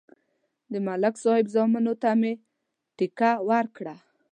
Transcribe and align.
د 0.71 0.73
ملک 0.87 1.15
صاحب 1.23 1.45
زامنو 1.53 1.93
ته 2.01 2.11
مې 2.19 2.33
ټېکه 2.97 3.31
ورکړه. 3.49 3.95